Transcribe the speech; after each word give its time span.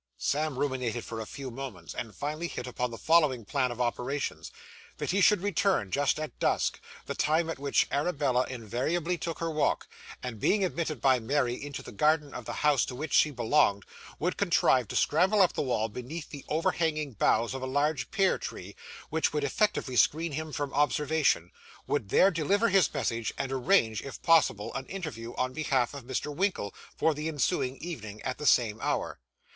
Sam 0.17 0.57
ruminated 0.57 1.05
for 1.05 1.19
a 1.21 1.27
few 1.27 1.51
moments, 1.51 1.93
and 1.93 2.15
finally 2.15 2.47
hit 2.47 2.65
upon 2.65 2.89
the 2.89 2.97
following 2.97 3.45
plan 3.45 3.69
of 3.69 3.79
operations; 3.79 4.51
that 4.97 5.11
he 5.11 5.21
should 5.21 5.41
return 5.41 5.91
just 5.91 6.19
at 6.19 6.39
dusk 6.39 6.79
the 7.05 7.13
time 7.13 7.51
at 7.51 7.59
which 7.59 7.85
Arabella 7.91 8.47
invariably 8.49 9.15
took 9.19 9.37
her 9.37 9.51
walk 9.51 9.87
and, 10.23 10.39
being 10.39 10.65
admitted 10.65 11.01
by 11.01 11.19
Mary 11.19 11.53
into 11.53 11.83
the 11.83 11.91
garden 11.91 12.33
of 12.33 12.45
the 12.45 12.51
house 12.65 12.83
to 12.85 12.95
which 12.95 13.13
she 13.13 13.29
belonged, 13.29 13.83
would 14.17 14.37
contrive 14.37 14.87
to 14.87 14.95
scramble 14.95 15.39
up 15.39 15.53
the 15.53 15.61
wall, 15.61 15.87
beneath 15.87 16.31
the 16.31 16.43
overhanging 16.49 17.11
boughs 17.13 17.53
of 17.53 17.61
a 17.61 17.67
large 17.67 18.09
pear 18.09 18.39
tree, 18.39 18.75
which 19.11 19.31
would 19.31 19.43
effectually 19.43 19.95
screen 19.95 20.31
him 20.31 20.51
from 20.51 20.73
observation; 20.73 21.51
would 21.85 22.09
there 22.09 22.31
deliver 22.31 22.69
his 22.69 22.91
message, 22.91 23.31
and 23.37 23.51
arrange, 23.51 24.01
if 24.01 24.19
possible, 24.23 24.73
an 24.73 24.87
interview 24.87 25.35
on 25.35 25.53
behalf 25.53 25.93
of 25.93 26.05
Mr. 26.05 26.35
Winkle 26.35 26.73
for 26.95 27.13
the 27.13 27.27
ensuing 27.27 27.77
evening 27.77 28.19
at 28.23 28.39
the 28.39 28.47
same 28.47 28.81
hour. 28.81 29.19